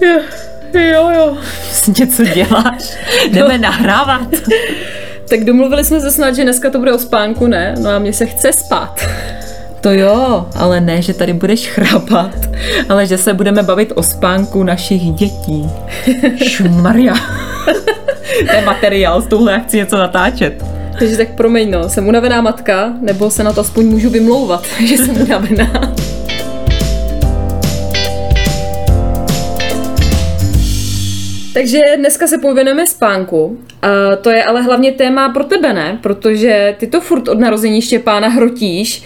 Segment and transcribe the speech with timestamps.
[0.00, 0.20] Jo,
[0.80, 1.36] jo, jo.
[1.98, 2.96] Něco děláš?
[3.30, 3.62] Jdeme no.
[3.62, 4.28] nahrávat.
[5.28, 7.74] Tak domluvili jsme se snad, že dneska to bude o spánku, ne?
[7.78, 9.00] No a mně se chce spát.
[9.80, 12.34] To jo, ale ne, že tady budeš chrapat,
[12.88, 15.70] ale že se budeme bavit o spánku našich dětí.
[16.46, 17.14] Šmaria.
[18.50, 20.64] to je materiál, s touhle akcí něco natáčet.
[20.98, 24.96] Takže tak promiň, no, jsem unavená matka, nebo se na to aspoň můžu vymlouvat, že
[24.96, 25.94] jsem unavená.
[31.56, 33.58] Takže dneska se pověneme spánku.
[33.82, 35.98] A to je ale hlavně téma pro tebe, ne?
[36.02, 39.02] Protože ty to furt od narození Štěpána hrotíš,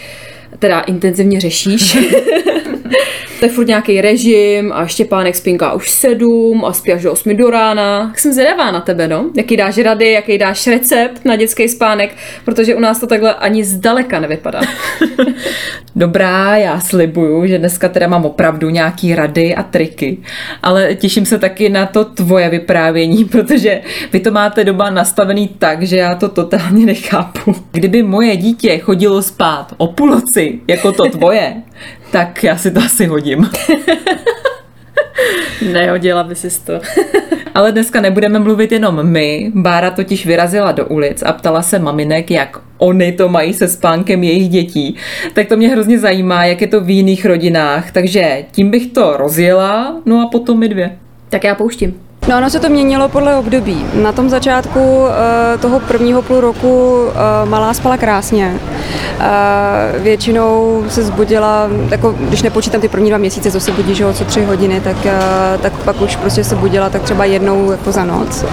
[0.59, 1.97] teda intenzivně řešíš.
[3.39, 7.33] to je furt nějaký režim a Štěpánek spinká už sedm a spí až do osmi
[7.33, 8.07] do rána.
[8.07, 9.25] Tak jsem zvědavá na tebe, no.
[9.35, 13.63] Jaký dáš rady, jaký dáš recept na dětský spánek, protože u nás to takhle ani
[13.63, 14.61] zdaleka nevypadá.
[15.95, 20.17] Dobrá, já slibuju, že dneska teda mám opravdu nějaký rady a triky,
[20.63, 23.81] ale těším se taky na to tvoje vyprávění, protože
[24.13, 27.55] vy to máte doma nastavený tak, že já to totálně nechápu.
[27.71, 31.53] Kdyby moje dítě chodilo spát o půlnoci, jako to tvoje,
[32.11, 33.49] tak já si to asi hodím.
[35.73, 36.81] Nehodila by si to.
[37.55, 39.51] Ale dneska nebudeme mluvit jenom my.
[39.55, 44.23] Bára totiž vyrazila do ulic a ptala se maminek, jak oni to mají se spánkem
[44.23, 44.95] jejich dětí.
[45.33, 47.91] Tak to mě hrozně zajímá, jak je to v jiných rodinách.
[47.91, 50.97] Takže tím bych to rozjela, no a potom my dvě.
[51.29, 52.10] Tak já pouštím.
[52.27, 53.85] No ono se to měnilo podle období.
[53.93, 55.07] Na tom začátku uh,
[55.61, 58.53] toho prvního půl roku uh, malá spala krásně.
[58.55, 64.13] Uh, většinou se zbudila, jako, když nepočítám ty první dva měsíce, co se budí, že
[64.13, 64.97] co tři hodiny, tak,
[65.61, 68.45] tak pak už prostě se budila tak třeba jednou jako za noc.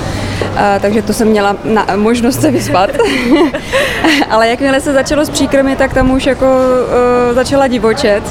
[0.81, 2.91] Takže to jsem měla na, možnost se vyspat.
[4.31, 6.47] Ale jakmile se začalo s příkrmy, tak tam už jako
[7.33, 8.23] začala divočet.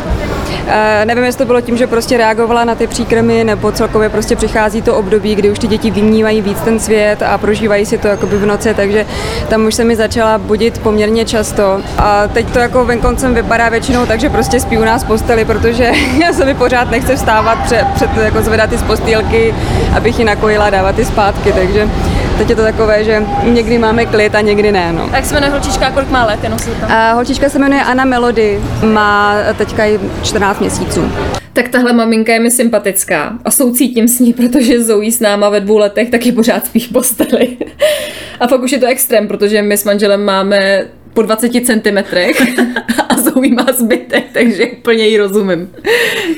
[0.48, 4.36] Uh, nevím, jestli to bylo tím, že prostě reagovala na ty příkrmy, nebo celkově prostě
[4.36, 8.08] přichází to období, kdy už ty děti vnímají víc ten svět a prožívají si to
[8.08, 9.06] jakoby v noci, takže
[9.50, 11.82] tam už se mi začala budit poměrně často.
[11.98, 15.92] A teď to jako venkoncem vypadá většinou tak, že prostě spí u nás posteli, protože
[16.22, 19.56] já se mi pořád nechce vstávat před, před jako zvedat ty z postýlky,
[19.98, 21.88] abych ji nakojila dávat ty zpátky, takže
[22.38, 24.94] teď je to takové, že někdy máme klid a někdy ne.
[24.94, 25.10] No.
[25.14, 26.40] Jak se jmenuje holčička, kolik má let?
[26.44, 29.84] Jenom a holčička se jmenuje Anna Melody, má teďka
[30.24, 31.12] 14 měsíců.
[31.54, 35.60] Tak tahle maminka je mi sympatická a soucítím s ní, protože Zoe s náma ve
[35.60, 37.58] dvou letech taky pořád spí v posteli.
[38.40, 42.42] A pak už je to extrém, protože my s manželem máme po 20 centimetrech
[43.38, 45.70] a Zoe má zbytek, takže úplně ji rozumím.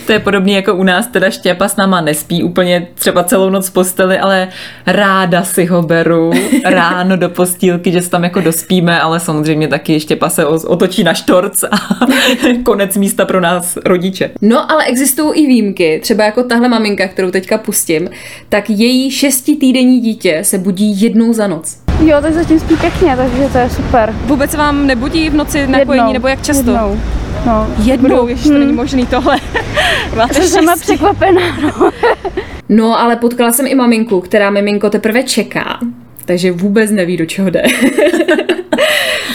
[0.06, 3.70] To je podobný jako u nás, teda Štěpa s náma nespí úplně třeba celou noc
[3.70, 4.48] v posteli, ale
[4.86, 6.32] ráda si ho beru
[6.66, 11.14] ráno do postýlky, že se tam jako dospíme, ale samozřejmě taky Štěpa se otočí na
[11.14, 11.78] štorc a
[12.64, 14.32] konec místa pro nás rodiče.
[14.42, 18.10] No ale existují i výjimky, třeba jako tahle maminka, kterou teďka pustím,
[18.50, 21.89] tak její šestitýdenní dítě se budí jednou za noc.
[22.06, 24.16] Jo, tak zatím spí pěkně, takže to je super.
[24.26, 26.72] Vůbec vám nebudí v noci na jednou, kojení, nebo jak často?
[26.72, 27.00] Jednou.
[27.46, 28.58] No, jednou, ještě hmm.
[28.58, 29.38] to není možný tohle.
[30.16, 31.92] Máte jsem překvapená, no.
[32.70, 35.80] no, ale potkala jsem i maminku, která miminko teprve čeká,
[36.26, 37.64] takže vůbec neví, do čeho jde.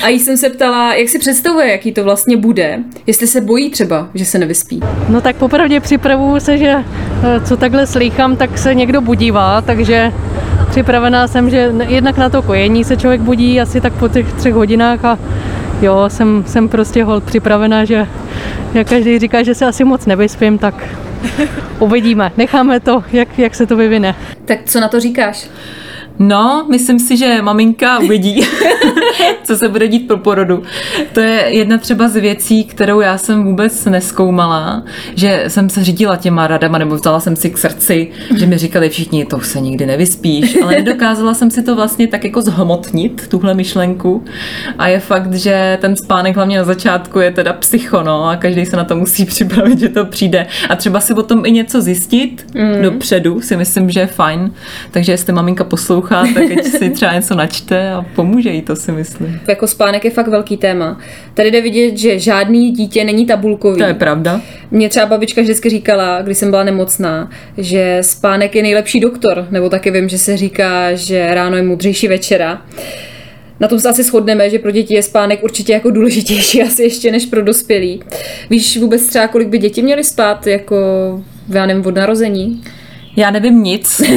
[0.04, 3.70] A jí jsem se ptala, jak si představuje, jaký to vlastně bude, jestli se bojí
[3.70, 4.80] třeba, že se nevyspí.
[5.08, 10.12] No tak popravdě připravuju se, že eh, co takhle slýchám, tak se někdo budívá, takže
[10.70, 14.54] připravená jsem, že jednak na to kojení se člověk budí asi tak po těch třech
[14.54, 15.18] hodinách a
[15.82, 18.06] jo, jsem, jsem prostě hol připravená, že
[18.74, 20.74] jak každý říká, že se asi moc nevyspím, tak
[21.78, 22.32] uvidíme.
[22.36, 24.14] Necháme to, jak, jak se to vyvine.
[24.44, 25.48] Tak co na to říkáš?
[26.18, 28.40] No, myslím si, že maminka uvidí,
[29.44, 30.62] co se bude dít po porodu.
[31.12, 34.84] To je jedna třeba z věcí, kterou já jsem vůbec neskoumala,
[35.14, 38.88] že jsem se řídila těma radama, nebo vzala jsem si k srdci, že mi říkali
[38.88, 43.54] všichni, to se nikdy nevyspíš, ale nedokázala jsem si to vlastně tak jako zhmotnit, tuhle
[43.54, 44.24] myšlenku.
[44.78, 48.66] A je fakt, že ten spánek hlavně na začátku je teda psycho, no, a každý
[48.66, 50.46] se na to musí připravit, že to přijde.
[50.68, 52.82] A třeba si o tom i něco zjistit mm.
[52.82, 54.52] dopředu, si myslím, že je fajn.
[54.90, 58.92] Takže jestli maminka poslouchá, tak ať si třeba něco načte a pomůže jí to si
[58.92, 59.03] myslím.
[59.04, 59.40] Myslím.
[59.48, 60.98] Jako spánek je fakt velký téma.
[61.34, 63.78] Tady jde vidět, že žádný dítě není tabulkový.
[63.78, 64.40] To je pravda.
[64.70, 69.70] Mě třeba babička vždycky říkala, když jsem byla nemocná, že spánek je nejlepší doktor, nebo
[69.70, 72.62] taky vím, že se říká, že ráno je mudřejší večera.
[73.60, 77.12] Na tom se asi shodneme, že pro děti je spánek určitě jako důležitější asi ještě
[77.12, 78.02] než pro dospělí.
[78.50, 80.76] Víš vůbec třeba, kolik by děti měly spát, jako
[81.48, 82.62] já nevím, od narození?
[83.16, 84.02] Já nevím nic.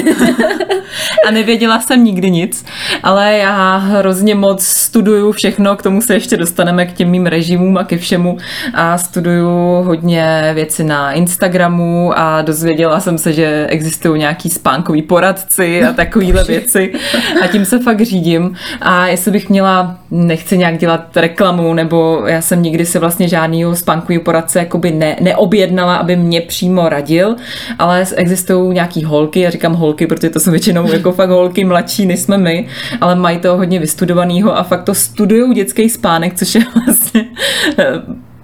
[1.28, 2.66] A nevěděla jsem nikdy nic,
[3.04, 7.78] ale já hrozně moc studuju všechno, k tomu se ještě dostaneme k těm mým režimům
[7.78, 8.38] a ke všemu.
[8.74, 9.48] A studuju
[9.84, 16.44] hodně věci na Instagramu a dozvěděla jsem se, že existují nějaký spánkový poradci a takovýhle
[16.44, 16.94] věci.
[17.42, 18.56] A tím se fakt řídím.
[18.82, 23.76] A jestli bych měla, nechci nějak dělat reklamu, nebo já jsem nikdy se vlastně žádnýho
[23.76, 27.36] spánkový poradce jakoby ne, neobjednala, aby mě přímo radil,
[27.80, 32.06] ale existují nějaký holky, já říkám holky, protože to jsou většinou jako fakt holky mladší,
[32.06, 32.68] než jsme my,
[33.02, 37.26] ale mají to hodně vystudovanýho a fakt to studují dětský spánek, což je vlastně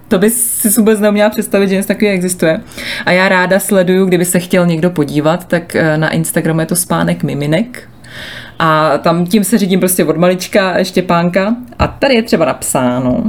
[0.07, 2.61] to by si vůbec neuměla představit, že něco takového existuje.
[3.05, 6.75] A já ráda sleduju, kdyby se chtěl někdo podívat, tak eh, na Instagramu je to
[6.75, 7.89] spánek miminek.
[8.59, 11.55] A tam tím se řídím prostě od malička Štěpánka.
[11.79, 13.23] A tady je třeba napsáno.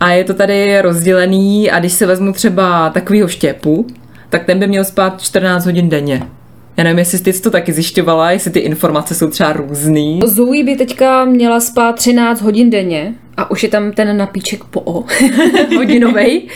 [0.00, 3.86] A je to tady rozdělený a když se vezmu třeba takovýho štěpu,
[4.34, 6.22] tak ten by měl spát 14 hodin denně.
[6.76, 10.20] Já nevím, jestli jsi to taky zjišťovala, jestli ty informace jsou třeba různý.
[10.26, 14.80] Zoe by teďka měla spát 13 hodin denně a už je tam ten napíček po
[14.80, 15.04] O,
[15.76, 16.48] hodinovej.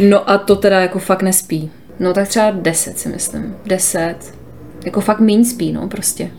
[0.00, 1.70] No a to teda jako fakt nespí.
[2.00, 3.56] No tak třeba 10 si myslím.
[3.66, 4.14] 10.
[4.84, 6.30] Jako fakt méně spí, no prostě.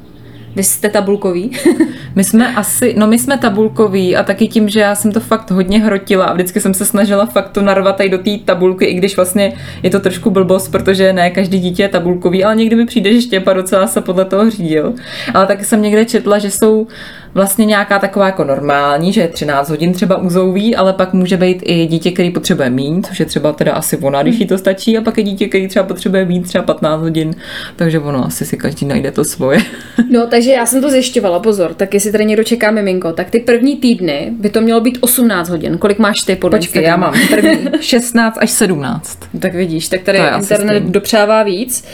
[0.56, 1.52] Vy jste tabulkový?
[2.16, 5.52] My jsme asi, no my jsme tabulkoví a taky tím, že já jsem to fakt
[5.52, 8.94] hodně hrotila a vždycky jsem se snažila fakt to narvat tady do té tabulky, i
[8.94, 9.54] když vlastně
[9.84, 13.22] je to trošku blbost, protože ne každý dítě je tabulkový, ale někdy mi přijde, že
[13.22, 14.94] Štěpa docela se podle toho řídil.
[15.34, 16.88] Ale taky jsem někde četla, že jsou
[17.36, 21.64] vlastně nějaká taková jako normální, že je 13 hodin třeba uzouví, ale pak může být
[21.66, 24.98] i dítě, který potřebuje mít, což je třeba teda asi ona, když jí to stačí,
[24.98, 27.36] a pak je dítě, který třeba potřebuje mít třeba 15 hodin,
[27.76, 29.60] takže ono asi si každý najde to svoje.
[30.10, 33.40] No, takže já jsem to zjišťovala, pozor, tak jestli tady někdo čeká miminko, tak ty
[33.40, 35.78] první týdny by to mělo být 18 hodin.
[35.78, 39.20] Kolik máš ty podle Počkej, já mám první 16 až 17.
[39.40, 41.86] Tak vidíš, tak tady internet dopřává víc.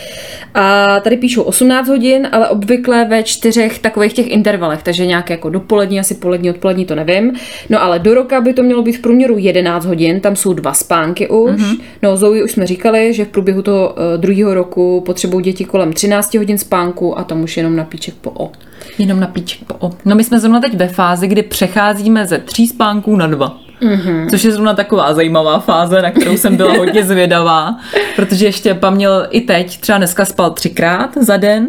[0.53, 5.49] A tady píšou 18 hodin, ale obvykle ve čtyřech takových těch intervalech, takže nějak jako
[5.49, 7.33] dopolední, asi polední, odpolední, to nevím.
[7.69, 10.73] No ale do roka by to mělo být v průměru 11 hodin, tam jsou dva
[10.73, 11.51] spánky už.
[11.51, 11.71] Mhm.
[11.71, 11.81] Mm-hmm.
[12.03, 15.93] No Zoe už jsme říkali, že v průběhu toho uh, druhého roku potřebují děti kolem
[15.93, 18.51] 13 hodin spánku a tam už jenom na píček po O.
[18.97, 19.91] Jenom na píček po o.
[20.05, 23.57] No my jsme zrovna teď ve fázi, kdy přecházíme ze tří spánků na dva.
[23.81, 24.29] Mm-hmm.
[24.29, 27.79] Což je zrovna taková zajímavá fáze, na kterou jsem byla hodně zvědavá,
[28.15, 31.67] protože Štěpa měl i teď, třeba dneska spal třikrát za den,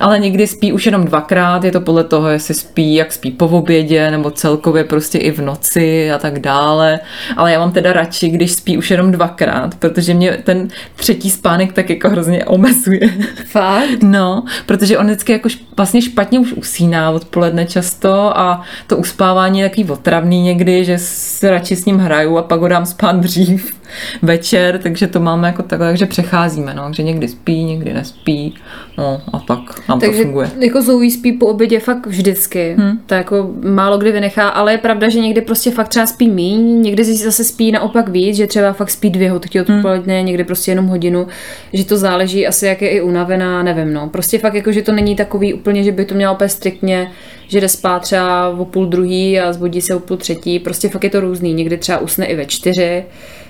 [0.00, 3.48] ale někdy spí už jenom dvakrát, je to podle toho, jestli spí, jak spí po
[3.48, 7.00] obědě, nebo celkově prostě i v noci a tak dále.
[7.36, 11.72] Ale já mám teda radši, když spí už jenom dvakrát, protože mě ten třetí spánek
[11.72, 13.00] tak jako hrozně omezuje.
[13.46, 14.02] Fakt?
[14.02, 19.60] No, protože on vždycky jako š- vlastně špatně už usíná odpoledne často a to uspávání
[19.60, 23.16] je takový otravný někdy, že se radši s ním hraju a pak ho dám spát
[23.16, 23.77] dřív
[24.22, 28.54] večer, takže to máme jako takhle, takže přecházíme, no, že někdy spí, někdy nespí,
[28.98, 30.50] no a pak nám Takže to funguje.
[30.58, 32.74] jako Zoe spí po obědě fakt vždycky.
[32.78, 32.98] Hmm.
[33.06, 36.82] To jako málo kdy vynechá, ale je pravda, že někdy prostě fakt třeba spí míň,
[36.82, 40.70] někdy si zase spí naopak víc, že třeba fakt spí dvě hodiny odpoledne, někdy prostě
[40.70, 41.26] jenom hodinu,
[41.72, 44.08] že to záleží asi, jak je i unavená, nevím, no.
[44.08, 47.10] Prostě fakt jako, že to není takový úplně, že by to mělo úplně striktně,
[47.48, 51.04] že jde spát třeba o půl druhý a zbudí se o půl třetí, prostě fakt
[51.04, 53.04] je to různý, někdy třeba usne i ve čtyři,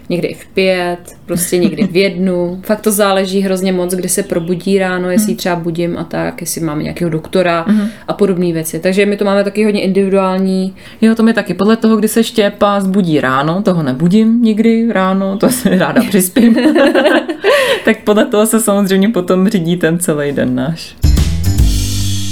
[0.09, 2.61] někdy i v pět, prostě někdy v jednu.
[2.67, 6.41] Fakt to záleží hrozně moc, kdy se probudí ráno, jestli ji třeba budím a tak,
[6.41, 7.67] jestli máme nějakého doktora
[8.09, 8.79] a podobné věci.
[8.79, 10.75] Takže my to máme taky hodně individuální.
[11.01, 15.37] Jo, to mi taky podle toho, kdy se Štěpa zbudí ráno, toho nebudím nikdy ráno,
[15.37, 16.57] to si ráda přispím.
[17.85, 21.08] tak podle toho se samozřejmě potom řídí ten celý den náš.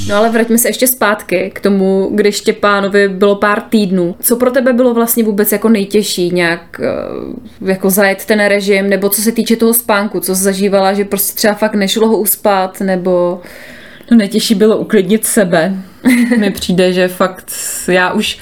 [0.08, 4.16] No ale vraťme se ještě zpátky k tomu, když Štěpánovi bylo pár týdnů.
[4.20, 9.08] Co pro tebe bylo vlastně vůbec jako nejtěžší nějak eh, jako zajet ten režim, nebo
[9.08, 13.40] co se týče toho spánku, co zažívala, že prostě třeba fakt nešlo ho uspat, nebo...
[14.10, 15.74] No nejtěžší bylo uklidnit sebe.
[16.38, 17.52] Mi přijde, že fakt
[17.88, 18.38] já už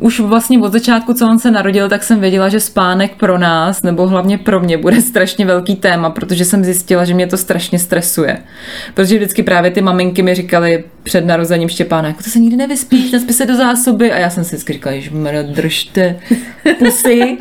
[0.00, 3.82] už vlastně od začátku, co on se narodil, tak jsem věděla, že spánek pro nás,
[3.82, 7.78] nebo hlavně pro mě, bude strašně velký téma, protože jsem zjistila, že mě to strašně
[7.78, 8.38] stresuje.
[8.94, 13.12] Protože vždycky právě ty maminky mi říkaly před narozením Štěpána, jako to se nikdy nevyspíš,
[13.12, 14.12] nespí se do zásoby.
[14.12, 16.16] A já jsem si vždycky říkala, že mě držte
[16.78, 17.38] pusy,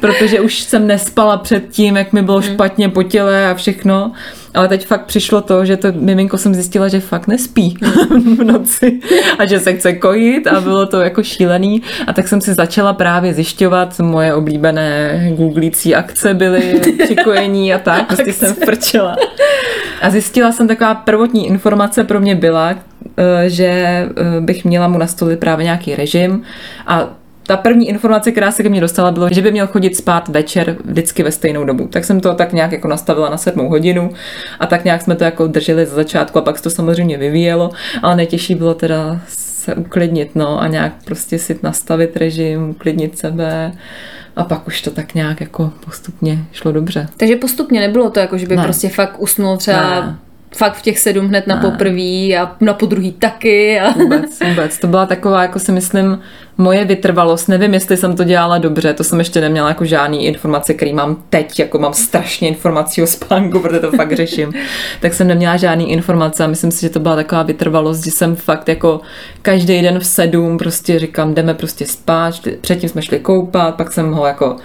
[0.00, 4.12] protože už jsem nespala před tím, jak mi bylo špatně po těle a všechno.
[4.56, 7.76] Ale teď fakt přišlo to, že to miminko jsem zjistila, že fakt nespí
[8.38, 9.00] v noci
[9.38, 11.82] a že se chce kojit a bylo to jako šílený.
[12.06, 17.78] A tak jsem si začala právě zjišťovat, moje oblíbené googlící akce byly při kojení a
[17.78, 19.16] tak, prostě jsem frčela.
[20.02, 24.08] A zjistila jsem taková prvotní informace pro mě byla, eh, že eh,
[24.40, 26.42] bych měla mu nastolit právě nějaký režim
[26.86, 27.08] a
[27.46, 30.76] ta první informace, která se ke mně dostala, bylo, že by měl chodit spát večer
[30.84, 31.86] vždycky ve stejnou dobu.
[31.86, 34.10] Tak jsem to tak nějak jako nastavila na sedmou hodinu
[34.60, 37.70] a tak nějak jsme to jako drželi ze začátku a pak se to samozřejmě vyvíjelo,
[38.02, 43.72] ale nejtěžší bylo teda se uklidnit, no a nějak prostě si nastavit režim, uklidnit sebe
[44.36, 47.08] a pak už to tak nějak jako postupně šlo dobře.
[47.16, 48.62] Takže postupně nebylo to jako, že by Ne.
[48.62, 50.16] prostě fakt usnul třeba Ne.
[50.56, 53.80] fakt v těch sedm hned na poprvý a na podruhý taky.
[53.80, 53.92] A...
[53.92, 54.78] Vůbec, vůbec.
[54.78, 56.18] To byla taková, jako si myslím,
[56.58, 57.48] moje vytrvalost.
[57.48, 61.22] Nevím, jestli jsem to dělala dobře, to jsem ještě neměla jako žádný informace, který mám
[61.30, 64.52] teď, jako mám strašně informací o spánku, protože to fakt řeším.
[65.00, 68.36] tak jsem neměla žádný informace a myslím si, že to byla taková vytrvalost, že jsem
[68.36, 69.00] fakt jako
[69.42, 74.12] každý den v sedm prostě říkám, jdeme prostě spát, předtím jsme šli koupat, pak jsem
[74.12, 74.56] ho jako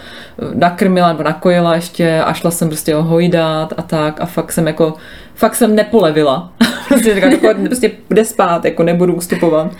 [0.53, 4.67] nakrmila nebo nakojila ještě a šla jsem prostě ho hojdat a tak a fakt jsem
[4.67, 4.93] jako,
[5.35, 6.51] fakt jsem nepolevila.
[6.93, 9.71] Prostě jako, prostě jde spát, jako nebudu ustupovat.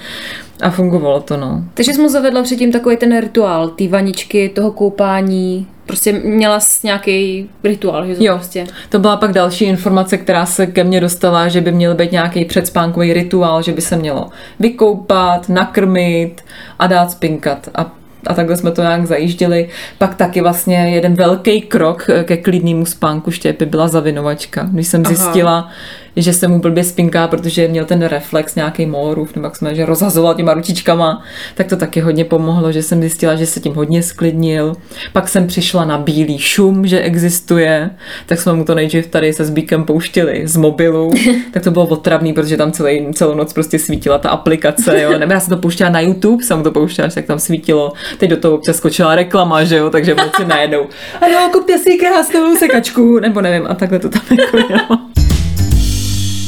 [0.62, 1.64] A fungovalo to, no.
[1.74, 5.68] Takže jsem mu zavedla předtím takový ten rituál, ty vaničky, toho koupání.
[5.86, 8.36] Prostě měla nějaký rituál, že to Jo.
[8.36, 8.68] prostě...
[8.90, 12.46] To byla pak další informace, která se ke mně dostala, že by měl být nějaký
[12.46, 16.42] předspánkový rituál, že by se mělo vykoupat, nakrmit
[16.80, 17.70] a dát spinkat.
[17.76, 17.92] A
[18.28, 19.70] a takhle jsme to nějak zajížděli.
[19.98, 24.64] Pak taky vlastně jeden velký krok ke klidnému spánku štěpy byla zavinovačka.
[24.72, 25.16] Když jsem Aha.
[25.16, 25.70] zjistila,
[26.16, 29.86] že se mu blbě spinká, protože měl ten reflex nějaký morův, nebo jak jsme, že
[29.86, 31.24] rozhazoval těma ručičkama,
[31.56, 34.76] tak to taky hodně pomohlo, že jsem zjistila, že se tím hodně sklidnil.
[35.14, 37.90] Pak jsem přišla na bílý šum, že existuje,
[38.26, 41.12] tak jsme mu to nejdřív tady se Zbíkem pouštěli z mobilu,
[41.52, 45.18] tak to bylo otravný, protože tam celý, celou noc prostě svítila ta aplikace, jo.
[45.18, 48.38] Nebo já jsem to pouštěla na YouTube, jsem to pouštěla, tak tam svítilo, teď do
[48.38, 50.88] toho občas skočila reklama, že jo, takže v noci najednou,
[51.22, 55.21] ano, kupte si krásnou sekačku, nebo nevím, a takhle to tam jako jelo.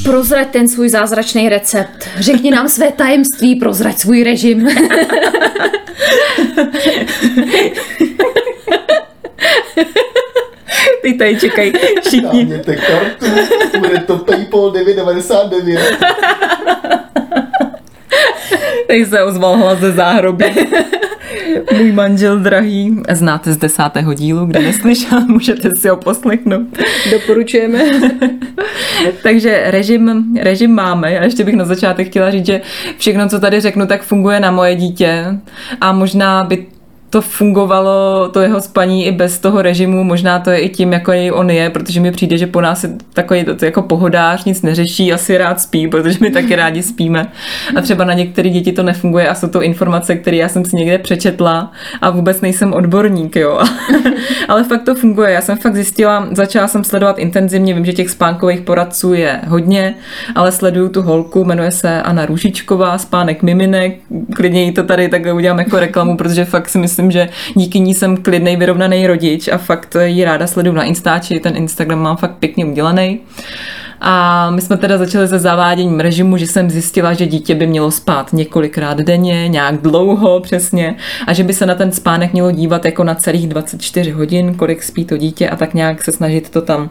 [0.03, 2.10] Prozrať ten svůj zázračný recept.
[2.19, 4.67] Řekni nám své tajemství, prozrať svůj režim.
[11.01, 12.22] Ty tady čekají všichni.
[12.45, 13.25] Dáměte kartu,
[13.79, 15.81] bude to Paypal 999.
[18.88, 20.53] Teď se ozval hlas ze záhroby.
[21.77, 23.01] Můj manžel drahý.
[23.10, 26.67] Znáte z desátého dílu, kde neslyšel, můžete si ho poslechnout.
[27.12, 27.79] Doporučujeme.
[29.24, 31.19] Takže režim, režim máme.
[31.19, 32.62] A ještě bych na začátek chtěla říct, že
[32.98, 35.25] všechno, co tady řeknu, tak funguje na moje dítě.
[35.81, 36.65] A možná by
[37.13, 41.12] to fungovalo, to jeho spaní i bez toho režimu, možná to je i tím, jako
[41.12, 44.62] jej on je, protože mi přijde, že po nás je takový to, jako pohodář, nic
[44.62, 47.32] neřeší, asi rád spí, protože my taky rádi spíme.
[47.75, 50.75] A třeba na některé děti to nefunguje a jsou to informace, které já jsem si
[50.75, 53.60] někde přečetla a vůbec nejsem odborník, jo.
[54.48, 55.32] Ale fakt to funguje.
[55.32, 59.96] Já jsem fakt zjistila, začala jsem sledovat intenzivně, vím, že těch spánkových poradců je hodně,
[60.36, 64.00] ale sleduju tu holku, jmenuje se Anna Růžičková, spánek miminek,
[64.36, 67.93] klidně jí to tady takhle udělám jako reklamu, protože fakt si myslím, že díky ní
[67.93, 72.36] jsem klidnej, vyrovnaný rodič a fakt ji ráda sleduju na Instači, ten Instagram mám fakt
[72.36, 73.19] pěkně udělaný.
[74.05, 77.91] A my jsme teda začali se zaváděním režimu, že jsem zjistila, že dítě by mělo
[77.91, 80.95] spát několikrát denně, nějak dlouho přesně,
[81.27, 84.83] a že by se na ten spánek mělo dívat jako na celých 24 hodin, kolik
[84.83, 86.89] spí to dítě a tak nějak se snažit to tam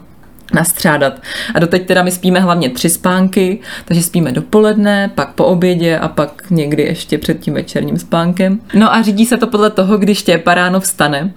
[0.54, 1.22] nastřádat.
[1.54, 6.08] A doteď teda my spíme hlavně tři spánky, takže spíme dopoledne, pak po obědě a
[6.08, 8.60] pak někdy ještě před tím večerním spánkem.
[8.74, 11.32] No a řídí se to podle toho, když štěpa ráno vstane.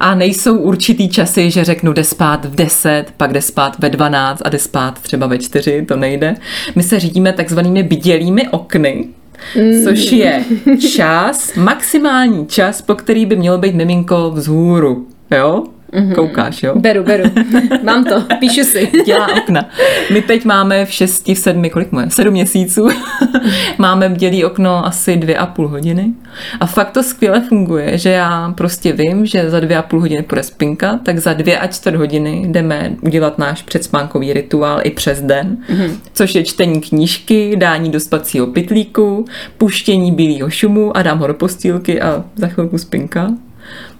[0.00, 4.42] A nejsou určitý časy, že řeknu, jde spát v 10, pak jde spát ve 12
[4.44, 6.34] a jde spát třeba ve 4, to nejde.
[6.76, 9.08] My se řídíme takzvanými bdělými okny,
[9.84, 10.44] což je
[10.96, 15.06] čas, maximální čas, po který by mělo být miminko vzhůru.
[15.30, 15.64] Jo?
[16.14, 16.72] Koukáš, jo?
[16.78, 17.24] Beru, beru.
[17.82, 18.90] Mám to, píšu si.
[19.06, 19.68] dělá okna.
[20.12, 22.10] My teď máme v šesti, v sedmi, kolik mu je?
[22.10, 22.88] Sedm měsíců.
[23.78, 26.12] máme bdělý okno asi dvě a půl hodiny.
[26.60, 30.22] A fakt to skvěle funguje, že já prostě vím, že za dvě a půl hodiny
[30.22, 35.20] půjde spinka, tak za dvě a čtvrt hodiny jdeme udělat náš předspánkový rituál i přes
[35.20, 35.90] den, mm-hmm.
[36.12, 39.24] což je čtení knížky, dání do spacího pytlíku,
[39.58, 43.30] puštění bílého šumu a dám ho do postýlky a za chvilku spinka.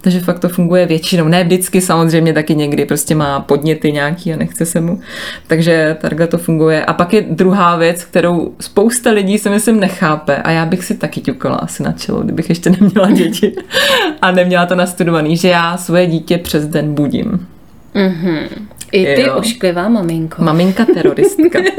[0.01, 1.27] Takže fakt to funguje většinou.
[1.27, 5.01] Ne vždycky, samozřejmě taky někdy prostě má podněty nějaký a nechce se mu.
[5.47, 6.85] Takže takhle to funguje.
[6.85, 10.97] A pak je druhá věc, kterou spousta lidí si myslím nechápe a já bych si
[10.97, 13.55] taky ťukala asi na čelo, kdybych ještě neměla děti
[14.21, 17.47] a neměla to nastudovaný, že já svoje dítě přes den budím.
[17.93, 18.47] Mhm.
[18.91, 19.35] I ty Jo.
[19.35, 20.43] ošklivá maminko.
[20.43, 21.59] Maminka teroristka.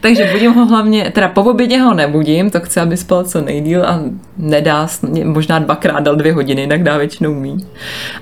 [0.00, 3.84] Takže budím ho hlavně, teda po obědě ho nebudím, to chci, aby spal co nejdíl
[3.84, 4.00] a
[4.36, 4.86] nedá,
[5.24, 7.66] možná dvakrát dal dvě hodiny, jinak dá většinou mý.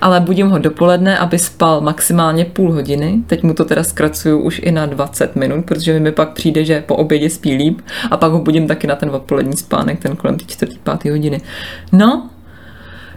[0.01, 3.17] Ale budím ho dopoledne, aby spal maximálně půl hodiny.
[3.27, 6.81] Teď mu to teda zkracuju už i na 20 minut, protože mi pak přijde, že
[6.81, 7.81] po obědě spí líp
[8.11, 11.41] a pak ho budím taky na ten odpolední spánek, ten kolem té čtvrtý, pátý hodiny.
[11.91, 12.29] No,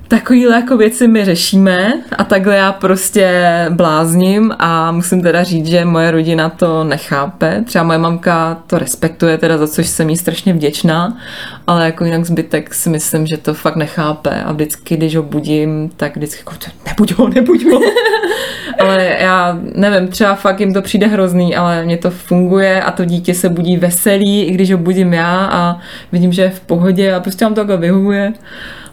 [0.08, 3.30] Takovýhle jako věci my řešíme a takhle já prostě
[3.70, 7.62] blázním a musím teda říct, že moje rodina to nechápe.
[7.66, 11.18] Třeba moje mamka to respektuje, teda za což jsem jí strašně vděčná,
[11.66, 15.90] ale jako jinak zbytek si myslím, že to fakt nechápe a vždycky, když ho budím,
[15.96, 16.54] tak vždycky jako
[16.86, 17.80] nebuď ho, nebuď ho.
[18.78, 23.04] ale já nevím, třeba fakt jim to přijde hrozný, ale mně to funguje a to
[23.04, 25.78] dítě se budí veselý, i když ho budím já a
[26.12, 28.32] vidím, že je v pohodě a prostě vám to takhle vyhovuje.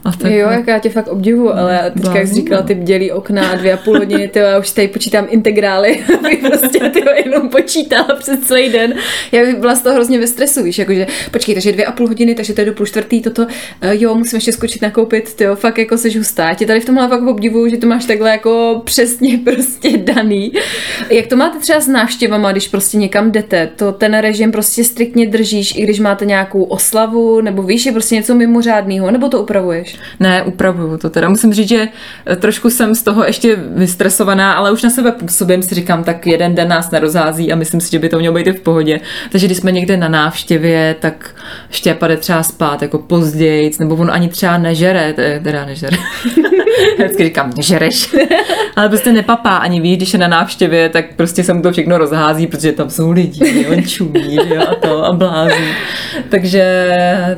[0.06, 2.74] A tak, Jo, jak já tě fakt obdivuju, ale já teďka, jak jsi říkala, ty
[2.74, 6.78] bdělý okna a dvě a půl hodiny, ty já už tady počítám integrály, abych prostě
[6.78, 8.94] ty jenom počítala přes celý den.
[9.32, 12.08] Já bych byla z toho hrozně ve stresu, víš, jakože počkej, takže dvě a půl
[12.08, 13.46] hodiny, takže to je do půl čtvrtý, toto,
[13.80, 16.48] eh, jo, musím ještě skočit nakoupit, ty jo, fakt jako seš hustá.
[16.48, 20.52] Já tě tady v tomhle fakt obdivuju, že to máš takhle jako přesně prostě daný.
[21.10, 25.28] Jak to máte třeba s návštěvama, když prostě někam jdete, to ten režim prostě striktně
[25.28, 29.96] držíš, i když máte nějakou oslavu, nebo víš, je prostě něco mimořádného, nebo to upravuješ?
[30.20, 31.28] Ne, upravuju to teda.
[31.28, 31.88] Musím říct, že
[32.26, 36.26] eh, trošku jsem z toho ještě vystresovaná, ale už na sebe působím, si říkám, tak
[36.26, 39.00] jeden den nás nerozhází a myslím si, že by to mělo být v pohodě.
[39.30, 41.34] Takže když jsme někde na návštěvě, tak
[41.70, 45.96] Štěpa jde třeba spát jako později, nebo on ani třeba nežere, te- teda nežere.
[46.98, 48.14] Vždycky říkám, nežereš.
[48.76, 51.98] ale prostě nepapá ani víš, když je na návštěvě, tak prostě se mu to všechno
[51.98, 55.64] rozhází, protože tam jsou lidi, on čumí jo, a to a blází.
[56.28, 56.94] Takže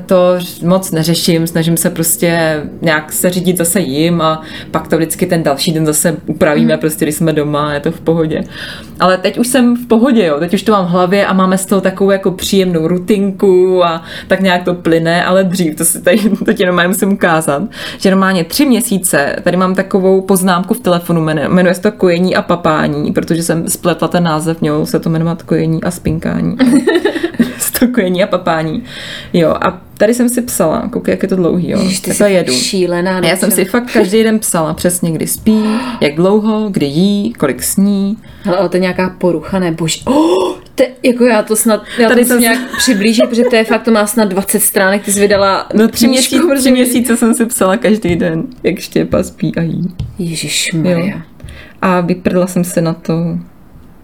[0.07, 5.26] to moc neřeším, snažím se prostě nějak se řídit zase jim a pak to vždycky
[5.26, 8.45] ten další den zase upravíme, prostě když jsme doma, je to v pohodě.
[9.00, 11.59] Ale teď už jsem v pohodě, jo, teď už to mám v hlavě a máme
[11.59, 16.02] z toho takovou jako příjemnou rutinku a tak nějak to plyne, ale dřív, to si
[16.02, 17.62] tady, to ti normálně musím ukázat,
[17.99, 22.37] že normálně tři měsíce, tady mám takovou poznámku v telefonu, jmenuje, jmenuje se to kojení
[22.37, 26.56] a papání, protože jsem spletla ten název, mělo se to jmenovat kojení a spinkání.
[27.78, 28.85] to kojení a papání.
[29.32, 31.79] Jo, a tady jsem si psala, koukej, jak je to dlouhý, jo.
[31.79, 32.53] Ježiš, ty Takhle jedu.
[32.53, 33.20] šílená.
[33.27, 35.62] Já jsem si fakt každý den psala přesně, kdy spí,
[36.01, 38.16] jak dlouho, kdy jí, kolik sní.
[38.42, 39.72] Hele, ale to je nějaká porucha, ne?
[39.72, 40.03] Bož.
[40.05, 43.64] Oh, te, jako já to snad, já Tady to se- nějak přiblížit, protože to je
[43.64, 47.35] fakt, to má snad 20 stránek, ty jsi vydala No tři, protože- tři měsíce jsem
[47.35, 49.88] si psala každý den, jak Štěpa spí a jí.
[50.18, 50.99] Ježišmarja.
[50.99, 51.20] Jo.
[51.83, 53.14] A vyprdla jsem se na to,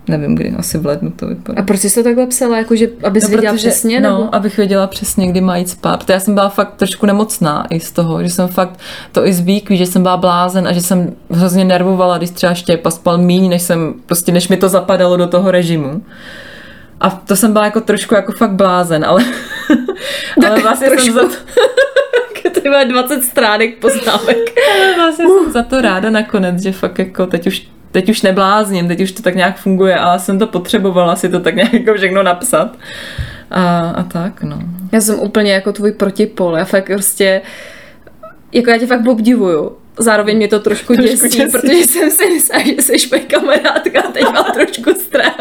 [0.09, 1.63] nevím kdy, asi v lednu to vypadá.
[1.63, 4.01] A proč jsi to takhle psala, jakože, abys no, věděla přesně?
[4.01, 4.35] no, nebo?
[4.35, 5.97] abych věděla přesně, kdy má jít spát.
[5.97, 8.79] Protože já jsem byla fakt trošku nemocná i z toho, že jsem fakt
[9.13, 12.91] to i víš, že jsem byla blázen a že jsem hrozně nervovala, když třeba Štěpa
[12.91, 16.03] spal míň, než jsem, prostě než mi to zapadalo do toho režimu.
[17.01, 19.25] A to jsem byla jako trošku jako fakt blázen, ale,
[20.47, 21.35] ale vlastně jsem za to,
[22.63, 24.37] to má 20 stránek poznámek.
[24.75, 28.89] ale vlastně jsem za to ráda nakonec, že fakt jako teď už teď už neblázním,
[28.89, 31.95] teď už to tak nějak funguje, ale jsem to potřebovala si to tak nějak jako
[31.95, 32.77] všechno napsat.
[33.51, 34.59] A, a tak, no.
[34.93, 37.43] Já jsem úplně jako tvůj protipol, já fakt prostě,
[38.53, 39.77] jako já tě fakt obdivuju.
[39.99, 41.51] Zároveň mě to trošku, Trošku děsí, děsí.
[41.53, 45.37] protože jsem si myslela, že jsi moje kamarádka a teď mám trošku strach.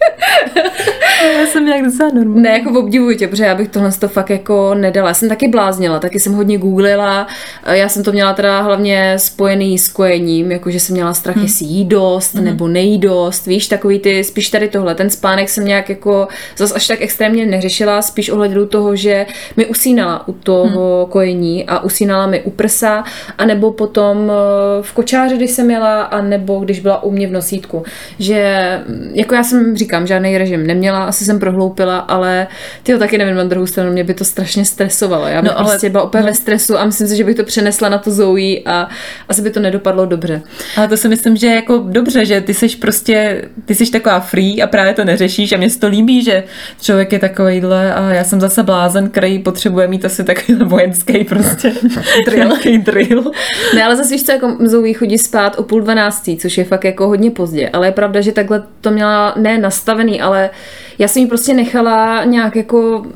[1.40, 2.42] Já jsem nějak docela normální.
[2.42, 5.08] Ne, jako obdivuji tě, protože já bych tohle to fakt jako nedala.
[5.08, 7.26] Já jsem taky bláznila, taky jsem hodně googlila.
[7.66, 11.44] Já jsem to měla teda hlavně spojený s kojením, jakože jsem měla strach, hmm.
[11.44, 12.44] jestli jí dost hmm.
[12.44, 13.46] nebo nejí dost.
[13.46, 14.94] Víš, takový ty, spíš tady tohle.
[14.94, 19.66] Ten spánek jsem nějak jako zas až tak extrémně neřešila, spíš ohledu toho, že mi
[19.66, 21.10] usínala u toho hmm.
[21.12, 23.04] kojení a usínala mi u prsa,
[23.38, 27.82] anebo potom eh, v kočáři, když jsem jela, anebo když byla u mě v nosítku.
[28.18, 28.80] Že,
[29.12, 32.46] jako já jsem říkám, žádný režim neměla, asi jsem prohloupila, ale
[32.82, 35.26] ty taky nevím, na druhou stranu mě by to strašně stresovalo.
[35.26, 36.26] Já bych No, no, ale- prostě byla úplně no.
[36.26, 38.88] ve stresu a myslím si, že bych to přenesla na to Zoe a
[39.28, 40.42] asi by to nedopadlo dobře.
[40.76, 44.62] Ale to si myslím, že jako dobře, že ty jsi prostě, ty jsi taková free
[44.62, 46.44] a právě to neřešíš a se to líbí, že
[46.80, 51.72] člověk je takovejhle a já jsem zase blázen, který potřebuje mít asi takový vojenský prostě
[52.26, 52.50] drill.
[52.84, 53.32] Drill.
[53.74, 56.84] Ne, ale zase víš co, jako Zoe chodí spát o půl dvanáctý, což je fakt
[56.84, 60.50] jako hodně pozdě, ale je pravda, že takhle to měla ne nastavený, ale
[60.98, 63.06] já jsem ji prostě nechala nějak jako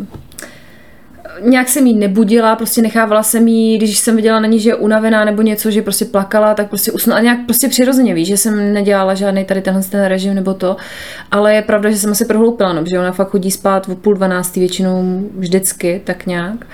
[1.42, 4.74] nějak jsem jí nebudila, prostě nechávala jsem jí, když jsem viděla na ní, že je
[4.74, 7.18] unavená nebo něco, že prostě plakala, tak prostě usnula.
[7.18, 10.76] A nějak prostě přirozeně, víš, že jsem nedělala žádný tady tenhle ten režim nebo to,
[11.30, 14.14] ale je pravda, že jsem asi prohloupila, no, že ona fakt chodí spát o půl
[14.14, 16.66] dvanáctý většinou vždycky, tak nějak.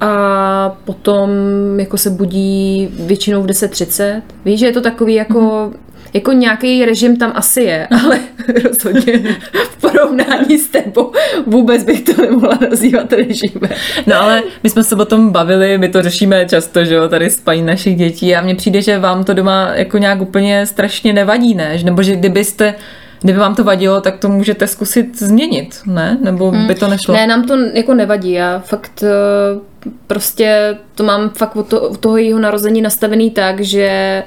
[0.00, 1.30] A potom
[1.78, 4.22] jako se budí většinou v 10.30.
[4.44, 5.40] Víš, že je to takový jako...
[5.40, 8.18] Mm-hmm jako nějaký režim tam asi je, ale
[8.64, 9.36] rozhodně
[9.70, 11.12] v porovnání s tebou
[11.46, 13.70] vůbec bych to nemohla nazývat režimem.
[14.06, 17.30] No ale my jsme se o tom bavili, my to řešíme často, že jo, tady
[17.30, 21.54] spaní našich dětí a mně přijde, že vám to doma jako nějak úplně strašně nevadí,
[21.54, 21.78] ne?
[21.84, 22.74] Nebo že kdybyste
[23.22, 26.18] Kdyby vám to vadilo, tak to můžete zkusit změnit, ne?
[26.20, 27.14] Nebo by to nešlo?
[27.14, 28.32] Ne, nám to jako nevadí.
[28.32, 33.60] Já fakt eh, prostě to mám fakt od, to, od toho jejího narození nastavený tak,
[33.60, 34.22] že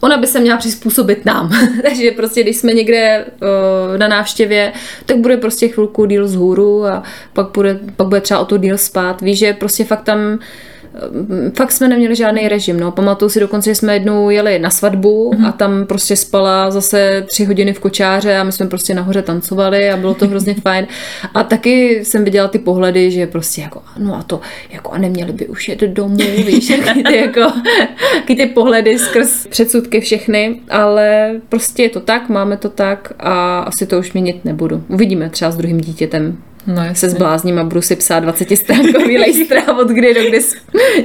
[0.00, 1.50] ona by se měla přizpůsobit nám.
[1.82, 4.72] Takže prostě, když jsme někde uh, na návštěvě,
[5.06, 8.78] tak bude prostě chvilku díl vzhůru a pak bude, pak bude třeba o to díl
[8.78, 9.20] spát.
[9.20, 10.38] Víš, že prostě fakt tam eh,
[11.56, 12.80] fakt jsme neměli žádný režim.
[12.80, 12.92] No.
[12.92, 17.44] Pamatuju si dokonce, že jsme jednou jeli na svatbu a tam prostě spala zase tři
[17.44, 20.86] hodiny v kočáře a my jsme prostě nahoře tancovali a bylo to hrozně fajn.
[21.34, 25.32] A taky jsem viděla ty pohledy, že prostě jako, no a to, jako a neměli
[25.32, 27.40] by už jet domů, víš, jaký ty, jako,
[28.14, 33.58] jaký ty pohledy skrz předsudky všechny, ale prostě je to tak, máme to tak a
[33.58, 34.84] asi to už měnit nebudu.
[34.88, 37.08] Uvidíme třeba s druhým dítětem, No, se jasně.
[37.08, 40.40] zblázním a budu si psát 20 stránkový lejstra od kdy do kdy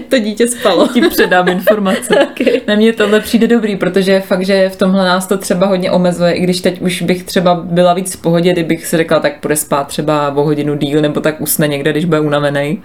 [0.09, 0.87] to dítě spalo.
[0.87, 2.15] ti předám informace.
[2.33, 2.61] Okay.
[2.67, 6.33] Na mě tohle přijde dobrý, protože fakt, že v tomhle nás to třeba hodně omezuje,
[6.33, 9.55] i když teď už bych třeba byla víc v pohodě, kdybych si řekla, tak půjde
[9.55, 12.81] spát třeba o hodinu díl, nebo tak usne někde, když bude unavený.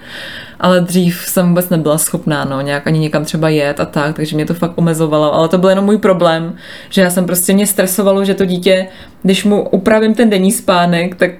[0.60, 4.36] Ale dřív jsem vůbec nebyla schopná, no, nějak ani někam třeba jet a tak, takže
[4.36, 5.34] mě to fakt omezovalo.
[5.34, 6.56] Ale to byl jenom můj problém,
[6.90, 8.86] že já jsem prostě mě stresovalo, že to dítě,
[9.22, 11.30] když mu upravím ten denní spánek, tak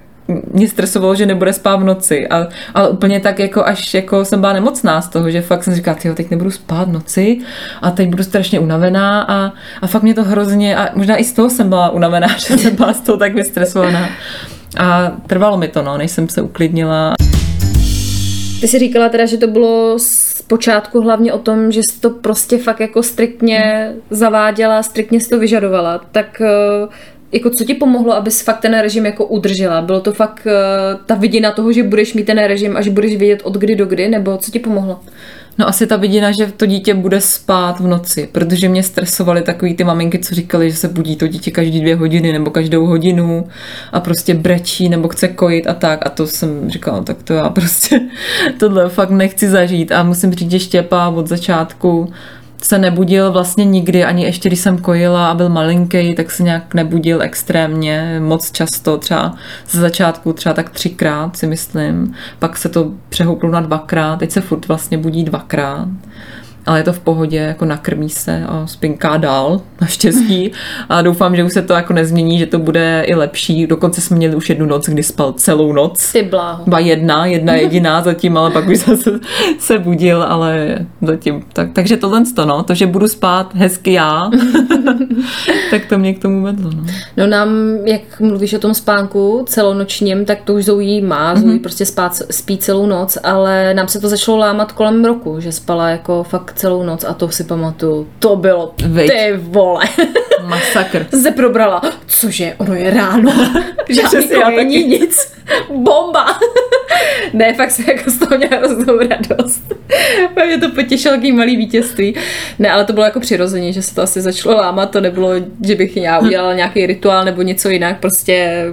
[0.53, 4.41] mě stresovalo, že nebude spát v noci, a, ale úplně tak jako až jako jsem
[4.41, 7.39] byla nemocná z toho, že fakt jsem říkala, tyjo, teď nebudu spát v noci
[7.83, 11.33] a teď budu strašně unavená a, a fakt mě to hrozně, a možná i z
[11.33, 14.09] toho jsem byla unavená, že jsem byla z toho tak vystresovaná.
[14.79, 17.15] A trvalo mi to, no, než jsem se uklidnila.
[18.61, 19.99] Ty jsi říkala teda, že to bylo
[20.49, 25.39] počátku hlavně o tom, že jsi to prostě fakt jako striktně zaváděla, striktně jsi to
[25.39, 26.01] vyžadovala.
[26.13, 26.89] Tak eh,
[27.33, 29.83] jako co ti pomohlo, abys fakt ten režim jako udržela?
[29.83, 33.17] Bylo to fakt eh, ta vidina toho, že budeš mít ten režim a že budeš
[33.17, 35.01] vědět od kdy do kdy, nebo co ti pomohlo?
[35.59, 39.75] No asi ta vidina, že to dítě bude spát v noci, protože mě stresovaly takový
[39.75, 43.49] ty maminky, co říkali, že se budí to dítě každý dvě hodiny nebo každou hodinu
[43.93, 46.07] a prostě brečí nebo chce kojit a tak.
[46.07, 48.01] A to jsem říkala, tak to já prostě
[48.59, 49.93] tohle fakt nechci zažít.
[49.93, 52.13] A musím říct, že Štěpa od začátku
[52.63, 56.75] se nebudil vlastně nikdy, ani ještě když jsem kojila a byl malinký, tak se nějak
[56.75, 59.35] nebudil extrémně moc často, třeba
[59.71, 64.41] ze začátku třeba tak třikrát si myslím, pak se to přehouplo na dvakrát, teď se
[64.41, 65.89] furt vlastně budí dvakrát
[66.69, 70.53] ale je to v pohodě, jako nakrmí se a spinká dál, naštěstí.
[70.89, 73.67] A doufám, že už se to jako nezmění, že to bude i lepší.
[73.67, 76.13] Dokonce jsme měli už jednu noc, kdy spal celou noc.
[76.13, 76.65] Ty bláho.
[76.67, 79.21] Byla jedna, jedna jediná zatím, ale pak už zase
[79.59, 81.45] se budil, ale zatím.
[81.53, 84.31] Tak, takže tohle to, no, to, že budu spát hezky já,
[85.71, 86.71] tak to mě k tomu vedlo.
[86.77, 86.85] No.
[87.17, 91.63] No nám, jak mluvíš o tom spánku celonočním, tak to už Zoe má, Zoe mm-hmm.
[91.63, 95.89] prostě spát, spí celou noc, ale nám se to začalo lámat kolem roku, že spala
[95.89, 98.09] jako fakt celou noc a to si pamatuju.
[98.19, 99.11] To bylo Viď.
[99.11, 99.85] ty vole.
[100.45, 101.07] Masakr.
[101.23, 101.83] se probrala.
[102.07, 103.33] Cože, ono je ráno.
[103.89, 104.85] Žádný já taky.
[104.85, 105.33] nic.
[105.75, 106.27] Bomba.
[107.33, 109.63] ne, fakt se jako z toho měla hroznou radost.
[110.47, 112.15] Mě to potěšilo jaký malý vítězství.
[112.59, 114.91] Ne, ale to bylo jako přirozeně, že se to asi začalo lámat.
[114.91, 115.31] To nebylo,
[115.67, 118.01] že bych já udělala nějaký rituál nebo něco jinak.
[118.01, 118.65] Prostě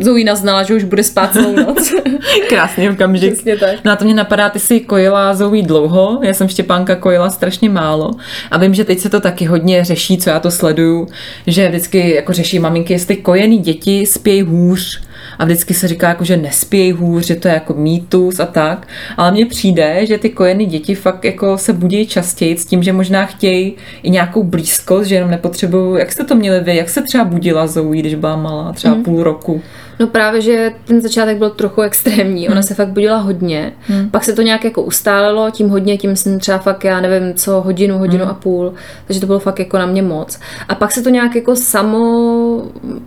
[0.00, 1.94] Zoe naznala, že už bude spát celou noc.
[2.48, 3.32] Krásný okamžik.
[3.32, 3.84] Přesně tak.
[3.84, 7.70] No a to mě napadá, ty jsi kojila Zoe dlouho, já jsem Štěpánka kojila strašně
[7.70, 8.10] málo
[8.50, 11.08] a vím, že teď se to taky hodně řeší, co já to sleduju,
[11.46, 15.07] že vždycky jako řeší maminky, jestli kojený děti spějí hůř
[15.38, 18.88] a vždycky se říká, jako, že nespějí hůř, že to je jako mýtus a tak,
[19.16, 22.92] ale mně přijde, že ty kojený děti fakt jako se budí častěji s tím, že
[22.92, 27.02] možná chtějí i nějakou blízkost, že jenom nepotřebují, jak jste to měli vy, jak se
[27.02, 29.02] třeba budila Zoe, když byla malá, třeba Mhm.
[29.04, 29.62] půl roku.
[29.98, 32.48] No právě, že ten začátek byl trochu extrémní.
[32.48, 33.72] Ona se fakt budila hodně.
[34.10, 37.60] Pak se to nějak jako ustálilo, tím hodně, tím jsem třeba fakt, já nevím, co,
[37.60, 38.74] hodinu, hodinu a půl.
[39.06, 40.40] Takže to bylo fakt jako na mě moc.
[40.68, 41.98] A pak se to nějak jako samo,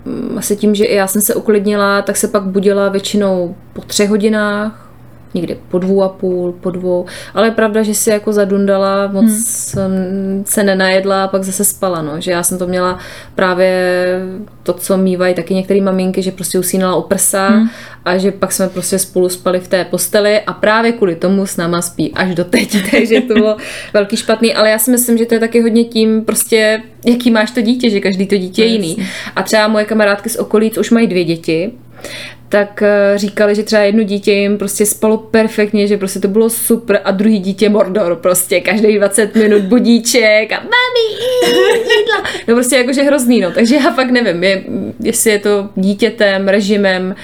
[0.06, 3.82] mm, asi tím, že i já jsem se uklidnila, tak se pak budila většinou po
[3.82, 4.90] třech hodinách,
[5.33, 7.05] někdy po dvou a půl, po dvou.
[7.33, 9.25] Ale je pravda, že si jako zadundala, moc
[9.75, 10.43] hmm.
[10.45, 12.21] se nenajedla a pak zase spala, no.
[12.21, 12.99] Že já jsem to měla
[13.35, 13.71] právě
[14.63, 17.69] to, co mývají taky některé maminky, že prostě usínala o prsa hmm.
[18.05, 21.57] a že pak jsme prostě spolu spali v té posteli a právě kvůli tomu s
[21.57, 23.57] náma spí až do teď, takže to bylo
[23.93, 27.51] velký špatný, ale já si myslím, že to je taky hodně tím prostě, jaký máš
[27.51, 28.97] to dítě, že každý to dítě je jiný.
[29.35, 31.71] A třeba moje kamarádky z okolí, co už mají dvě děti,
[32.51, 36.49] tak eh, říkali, že třeba jedno dítě jim prostě spalo perfektně, že prostě to bylo
[36.49, 41.05] super a druhý dítě Mordor prostě, každý 20 minut budíček a mami,
[41.77, 42.23] jídla.
[42.47, 43.51] No prostě jakože hrozný, no.
[43.51, 44.63] Takže já fakt nevím, je,
[44.99, 47.15] jestli je to dítětem, režimem,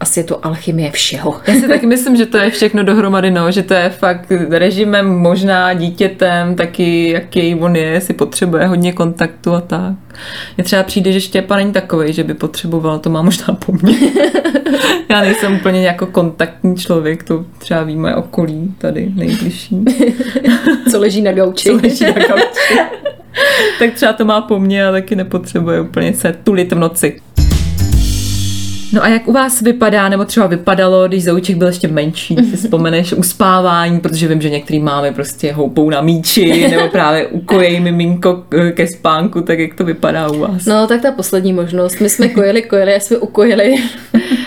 [0.00, 1.40] asi je to alchymie všeho.
[1.46, 5.06] Já si taky myslím, že to je všechno dohromady, no, že to je fakt režimem,
[5.18, 9.92] možná dítětem, taky jaký on je, si potřebuje hodně kontaktu a tak.
[10.56, 13.98] Mně třeba přijde, že Štěpa není takový, že by potřeboval, to má možná po mně.
[15.08, 19.84] Já nejsem úplně jako kontaktní člověk, to třeba ví moje okolí tady nejbližší.
[20.90, 21.68] Co leží na gauči.
[21.68, 22.78] Co leží na gauči.
[23.78, 27.20] tak třeba to má po mně a taky nepotřebuje úplně se tulit v noci.
[28.94, 32.56] No a jak u vás vypadá, nebo třeba vypadalo, když Zouček byl ještě menší, si
[32.56, 38.44] vzpomeneš uspávání, protože vím, že některý máme prostě houpou na míči, nebo právě ukojejí miminko
[38.74, 40.64] ke spánku, tak jak to vypadá u vás?
[40.66, 42.00] No, tak ta poslední možnost.
[42.00, 43.74] My jsme kojili, kojili a jsme ukojili.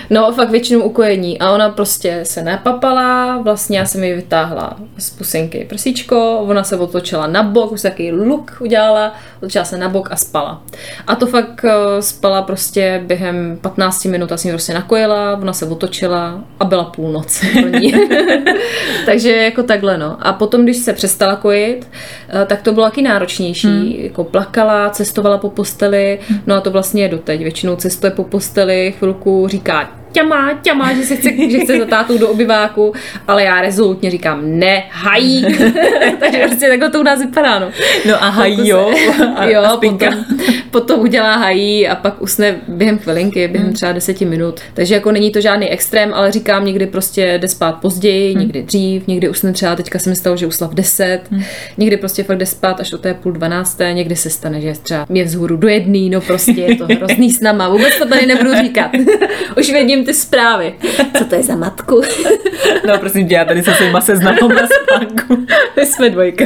[0.10, 1.40] No, fakt většinou ukojení.
[1.40, 6.76] A ona prostě se nepapala, vlastně já jsem ji vytáhla z pusinky prsíčko, ona se
[6.76, 10.62] otočila na bok, už takový luk udělala, otočila se na bok a spala.
[11.08, 16.44] A to fakt eh, spala prostě během 15 minut, ji prostě nakojila, ona se otočila
[16.60, 17.94] a byla půlnoc pro ní.
[19.06, 20.18] Takže jako takhle, no.
[20.20, 21.90] A potom, když se přestala kojit,
[22.30, 23.68] eh, tak to bylo taky náročnější.
[23.68, 24.06] Hmm.
[24.06, 27.42] Jako plakala, cestovala po posteli, no a to vlastně je doteď.
[27.42, 32.18] Většinou cestuje po posteli, chvilku říká ťamá, ťamá, že, se chce, že chce za tátou
[32.18, 32.94] do obyváku,
[33.28, 35.58] ale já rezolutně říkám ne, hajík.
[36.20, 37.70] Takže prostě takhle to u nás vypadá, no.
[38.08, 38.94] No a hají, jo.
[39.36, 40.26] A, jo, a potom,
[40.72, 44.60] potom udělá hají a pak usne během chvilinky, během třeba deseti minut.
[44.74, 48.42] Takže jako není to žádný extrém, ale říkám, někdy prostě jde spát později, hmm.
[48.42, 51.44] někdy dřív, někdy usne třeba, teďka se mi stalo, že usla v deset, hmm.
[51.78, 55.06] někdy prostě fakt jde spát až do té půl dvanácté, někdy se stane, že třeba
[55.10, 58.56] mě vzhůru do jedný, no prostě je to hrozný s náma, vůbec to tady nebudu
[58.62, 58.92] říkat.
[59.58, 60.76] Už vidím ty zprávy.
[61.18, 62.02] Co to je za matku?
[62.88, 65.46] no prosím tě, já tady se svýma seznamom na spánku.
[65.76, 66.46] My jsme dvojka.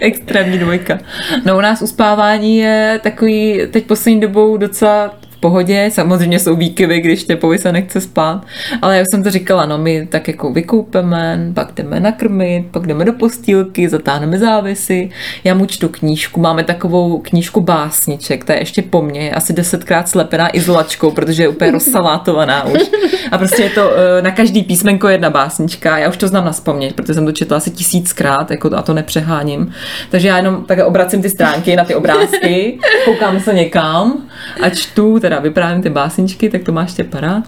[0.00, 0.98] Extrémní dvojka.
[1.44, 5.90] No u nás uspávání je takový teď poslední dobou docela pohodě.
[5.92, 8.42] Samozřejmě jsou výkyvy, když Těpovi se nechce spát,
[8.82, 13.04] ale jak jsem to říkala, no my tak jako vykoupeme, pak jdeme nakrmit, pak jdeme
[13.04, 15.10] do postýlky, zatáhneme závisy.
[15.44, 20.08] Já mu čtu knížku, máme takovou knížku básniček, ta je ještě po mně, asi desetkrát
[20.08, 22.80] slepená izolačkou, protože je úplně rozsalátovaná už.
[23.32, 26.52] A prostě je to eh, na každý písmenko jedna básnička, já už to znám na
[26.52, 29.72] vzpomněť, protože jsem to četla asi tisíckrát, jako a to nepřeháním.
[30.10, 34.22] Takže já jenom tak obracím ty stránky na ty obrázky, koukám se někam
[34.62, 37.44] a čtu teda vyprávím ty básničky, tak to máš tě parád.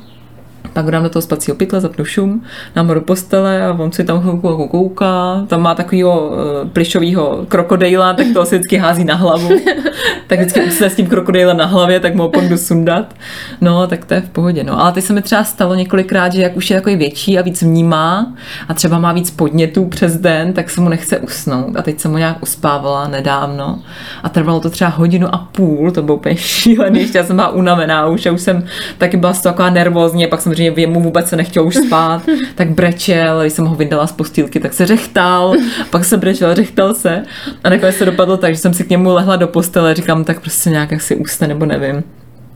[0.73, 2.43] Pak ho dám do toho spacího pytle, zapnu šum,
[2.75, 5.45] dám ho do postele a on si tam chvilku jako kouká.
[5.47, 9.49] Tam má takového uh, plišového krokodejla, tak to si vždycky hází na hlavu.
[10.27, 13.15] tak vždycky usne s tím krokodejlem na hlavě, tak mu ho jdu sundat.
[13.61, 14.65] No, tak to je v pohodě.
[14.65, 17.43] No, ale teď se mi třeba stalo několikrát, že jak už je takový větší a
[17.43, 18.35] víc vnímá
[18.69, 21.77] a třeba má víc podnětů přes den, tak se mu nechce usnout.
[21.77, 23.79] A teď jsem mu nějak uspávala nedávno
[24.23, 28.07] a trvalo to třeba hodinu a půl, to bylo úplně šílený, já jsem byla unavená
[28.07, 28.65] už a už jsem
[28.99, 32.23] taky byla z toho taková nervózní, pak jsem samozřejmě mu vůbec se nechtěl už spát,
[32.55, 35.55] tak brečel, když jsem ho vydala z postýlky, tak se řechtal,
[35.91, 37.23] pak se brečel, řechtal se
[37.65, 40.41] a nakonec se dopadlo tak, že jsem si k němu lehla do postele, říkám, tak
[40.41, 42.03] prostě nějak jak si usne nebo nevím.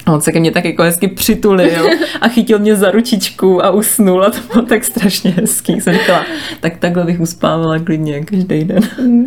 [0.07, 1.89] A on se ke mně tak jako hezky přitulil
[2.21, 5.81] a chytil mě za ručičku a usnul a to bylo tak strašně hezký.
[5.81, 6.25] Jsem říkala,
[6.61, 8.81] tak takhle bych uspávala klidně každý den.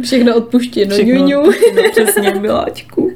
[0.03, 3.11] Všechno odpuštěno, Všechno odpuštěno, přesně, miláčku.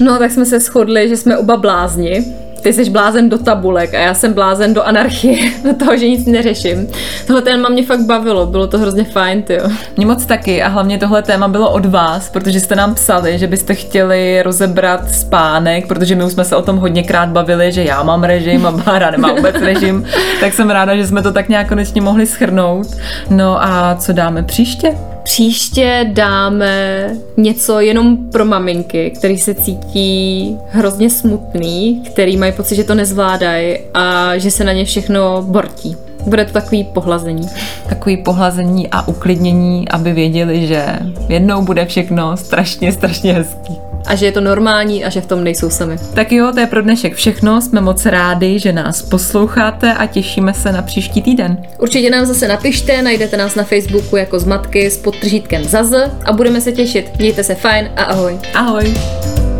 [0.00, 2.24] No, tak jsme se shodli, že jsme oba blázni
[2.62, 6.26] ty jsi blázen do tabulek a já jsem blázen do anarchie, do toho, že nic
[6.26, 6.88] neřeším.
[7.26, 9.58] Tohle téma mě fakt bavilo, bylo to hrozně fajn, ty.
[9.96, 13.46] Mě moc taky a hlavně tohle téma bylo od vás, protože jste nám psali, že
[13.46, 18.02] byste chtěli rozebrat spánek, protože my už jsme se o tom hodněkrát bavili, že já
[18.02, 20.06] mám režim a Bára nemá vůbec režim,
[20.40, 22.86] tak jsem ráda, že jsme to tak nějak konečně mohli schrnout.
[23.30, 25.11] No a co dáme příště?
[25.22, 27.06] Příště dáme
[27.36, 33.78] něco jenom pro maminky, který se cítí hrozně smutný, který mají pocit, že to nezvládají
[33.94, 35.96] a že se na ně všechno bortí.
[36.26, 37.48] Bude to takový pohlazení.
[37.88, 40.86] Takový pohlazení a uklidnění, aby věděli, že
[41.28, 45.44] jednou bude všechno strašně, strašně hezký a že je to normální a že v tom
[45.44, 45.96] nejsou sami.
[46.14, 47.60] Tak jo, to je pro dnešek všechno.
[47.60, 51.62] Jsme moc rádi, že nás posloucháte a těšíme se na příští týden.
[51.78, 55.92] Určitě nám zase napište, najdete nás na Facebooku jako zmatky s podtržítkem ZAZ
[56.24, 57.10] a budeme se těšit.
[57.18, 58.38] Mějte se fajn a ahoj.
[58.54, 59.51] Ahoj.